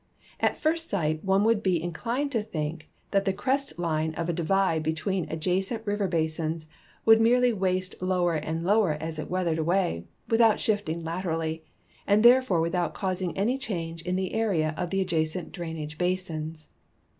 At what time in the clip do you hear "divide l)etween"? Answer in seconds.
4.33-5.31